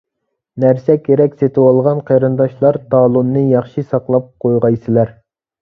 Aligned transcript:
نەرسە-كېرەك 0.61 1.35
سېتىۋالغان 1.41 2.01
قېرىنداشلار، 2.09 2.81
تالوننى 2.95 3.47
ياخشى 3.53 3.87
ساقلاپ 3.93 4.35
قويغايسىلەر. 4.47 5.17